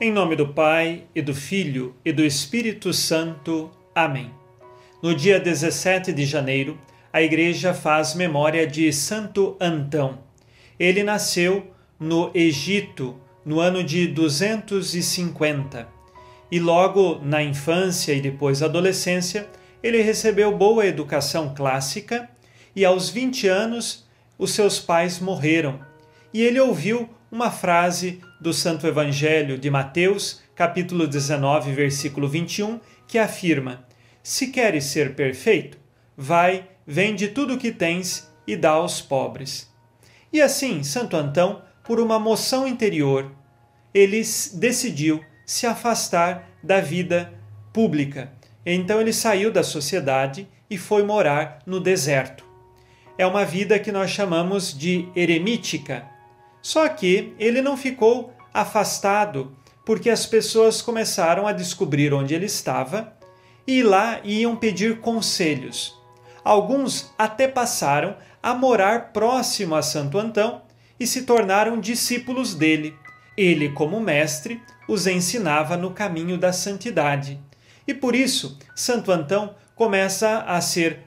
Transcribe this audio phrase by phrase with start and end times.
[0.00, 3.70] Em nome do Pai, e do Filho, e do Espírito Santo.
[3.94, 4.28] Amém.
[5.00, 6.76] No dia 17 de janeiro,
[7.12, 10.18] a Igreja faz memória de Santo Antão.
[10.80, 13.14] Ele nasceu no Egito
[13.46, 15.86] no ano de 250
[16.50, 19.48] e logo na infância e depois adolescência
[19.80, 22.28] ele recebeu boa educação clássica
[22.74, 24.04] e aos 20 anos
[24.36, 25.78] os seus pais morreram
[26.32, 33.18] e ele ouviu uma frase do Santo Evangelho de Mateus, capítulo 19, versículo 21, que
[33.18, 33.86] afirma:
[34.22, 35.78] Se queres ser perfeito,
[36.16, 39.72] vai, vende tudo o que tens e dá aos pobres.
[40.32, 43.30] E assim, Santo Antão, por uma moção interior,
[43.92, 44.20] ele
[44.54, 47.32] decidiu se afastar da vida
[47.72, 48.32] pública.
[48.64, 52.44] Então ele saiu da sociedade e foi morar no deserto.
[53.16, 56.04] É uma vida que nós chamamos de eremítica.
[56.64, 63.12] Só que ele não ficou afastado, porque as pessoas começaram a descobrir onde ele estava
[63.66, 65.94] e lá iam pedir conselhos.
[66.42, 70.62] Alguns até passaram a morar próximo a Santo Antão
[70.98, 72.96] e se tornaram discípulos dele.
[73.36, 77.38] Ele, como mestre, os ensinava no caminho da santidade.
[77.86, 81.00] E por isso, Santo Antão começa a ser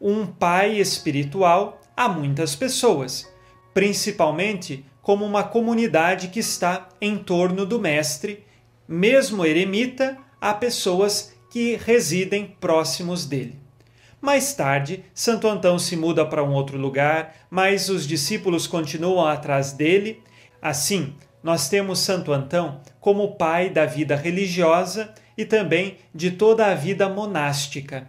[0.00, 3.30] um pai espiritual a muitas pessoas,
[3.74, 8.42] principalmente como uma comunidade que está em torno do Mestre,
[8.88, 13.60] mesmo eremita, há pessoas que residem próximos dele.
[14.18, 19.72] Mais tarde, Santo Antão se muda para um outro lugar, mas os discípulos continuam atrás
[19.72, 20.22] dele.
[20.62, 21.12] Assim,
[21.42, 27.10] nós temos Santo Antão como pai da vida religiosa e também de toda a vida
[27.10, 28.08] monástica.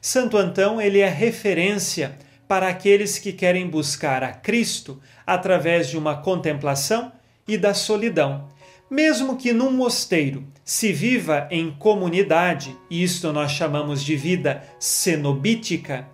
[0.00, 2.16] Santo Antão ele é referência
[2.48, 7.12] para aqueles que querem buscar a Cristo através de uma contemplação
[7.46, 8.48] e da solidão.
[8.90, 16.08] Mesmo que num mosteiro se viva em comunidade, e isto nós chamamos de vida cenobítica,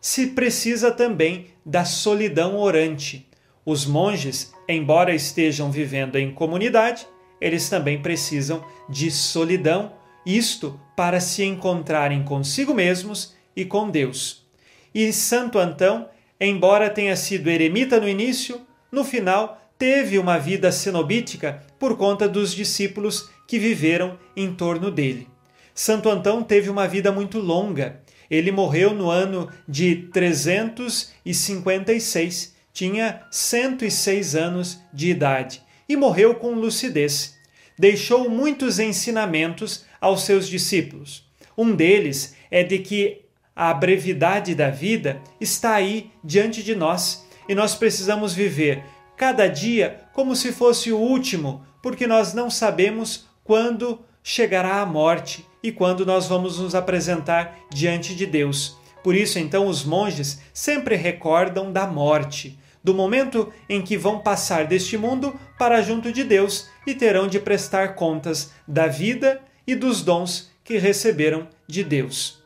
[0.00, 3.28] se precisa também da solidão orante.
[3.64, 7.06] Os monges, embora estejam vivendo em comunidade,
[7.40, 9.92] eles também precisam de solidão,
[10.24, 14.43] isto para se encontrarem consigo mesmos e com Deus.
[14.94, 16.08] E Santo Antão,
[16.40, 18.60] embora tenha sido eremita no início,
[18.92, 25.26] no final teve uma vida cenobítica por conta dos discípulos que viveram em torno dele.
[25.74, 28.00] Santo Antão teve uma vida muito longa.
[28.30, 37.34] Ele morreu no ano de 356, tinha 106 anos de idade e morreu com lucidez.
[37.76, 41.28] Deixou muitos ensinamentos aos seus discípulos.
[41.58, 43.23] Um deles é de que
[43.54, 48.82] a brevidade da vida está aí diante de nós e nós precisamos viver
[49.16, 55.46] cada dia como se fosse o último, porque nós não sabemos quando chegará a morte
[55.62, 58.76] e quando nós vamos nos apresentar diante de Deus.
[59.02, 64.66] Por isso, então, os monges sempre recordam da morte, do momento em que vão passar
[64.66, 70.02] deste mundo para junto de Deus e terão de prestar contas da vida e dos
[70.02, 72.43] dons que receberam de Deus.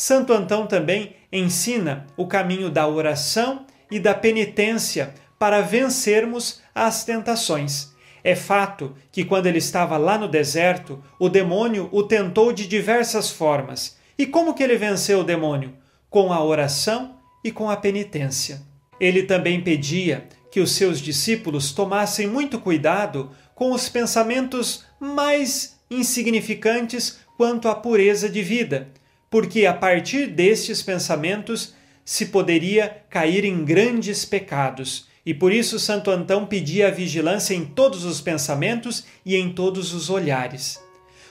[0.00, 7.92] Santo Antão também ensina o caminho da oração e da penitência para vencermos as tentações.
[8.24, 13.30] É fato que quando ele estava lá no deserto, o demônio o tentou de diversas
[13.30, 13.98] formas.
[14.16, 15.74] E como que ele venceu o demônio?
[16.08, 18.62] Com a oração e com a penitência.
[18.98, 27.18] Ele também pedia que os seus discípulos tomassem muito cuidado com os pensamentos mais insignificantes
[27.36, 28.88] quanto à pureza de vida,
[29.30, 31.72] porque a partir destes pensamentos
[32.04, 35.08] se poderia cair em grandes pecados.
[35.24, 39.94] E por isso Santo Antão pedia a vigilância em todos os pensamentos e em todos
[39.94, 40.82] os olhares.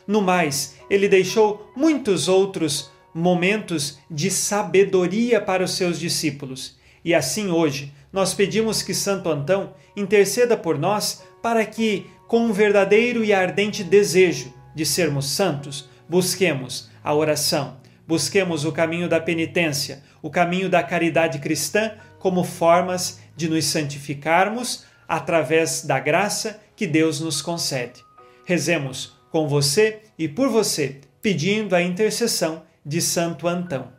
[0.08, 6.78] No mais, ele deixou muitos outros momentos de sabedoria para os seus discípulos.
[7.04, 12.54] E assim hoje, nós pedimos que Santo Antão interceda por nós para que, com um
[12.54, 17.78] verdadeiro e ardente desejo de sermos santos, busquemos a oração,
[18.10, 24.84] busquemos o caminho da penitência, o caminho da caridade cristã como formas de nos santificarmos
[25.08, 28.04] através da graça que Deus nos concede.
[28.44, 33.90] Rezemos com você e por você, pedindo a intercessão de Santo Antão.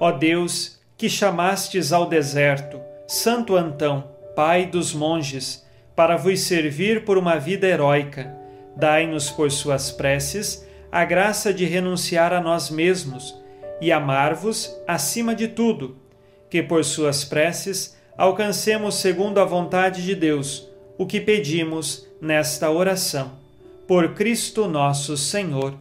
[0.00, 7.18] Ó Deus, que chamastes ao deserto Santo Antão, pai dos monges, para vos servir por
[7.18, 8.45] uma vida heróica,
[8.76, 13.34] Dai-nos por suas preces a graça de renunciar a nós mesmos
[13.80, 15.96] e amar-vos acima de tudo,
[16.48, 23.32] que por suas preces alcancemos, segundo a vontade de Deus, o que pedimos nesta oração.
[23.86, 25.74] Por Cristo nosso Senhor.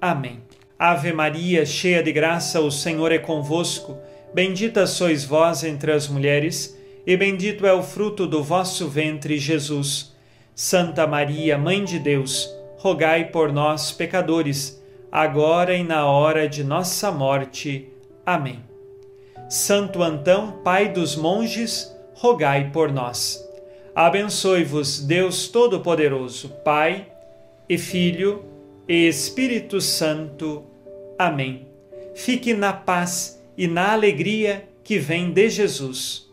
[0.00, 0.40] Amém.
[0.78, 3.98] Ave Maria, cheia de graça, o Senhor é convosco.
[4.34, 10.11] Bendita sois vós entre as mulheres, e bendito é o fruto do vosso ventre, Jesus.
[10.64, 14.80] Santa Maria, Mãe de Deus, rogai por nós, pecadores,
[15.10, 17.88] agora e na hora de nossa morte.
[18.24, 18.60] Amém.
[19.48, 23.44] Santo Antão, Pai dos monges, rogai por nós.
[23.92, 27.08] Abençoe-vos, Deus Todo-Poderoso, Pai
[27.68, 28.44] e Filho
[28.86, 30.62] e Espírito Santo.
[31.18, 31.66] Amém.
[32.14, 36.31] Fique na paz e na alegria que vem de Jesus.